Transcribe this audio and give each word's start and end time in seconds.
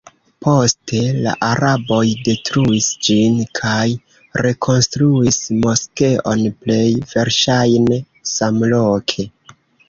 Poste 0.43 0.99
la 1.25 1.33
araboj 1.47 1.99
detruis 2.27 2.87
ĝin 3.07 3.35
kaj 3.59 3.83
rekonstruis 4.47 5.37
moskeon 5.67 6.43
plej 6.65 6.81
verŝajne 7.13 8.01
samloke. 8.33 9.29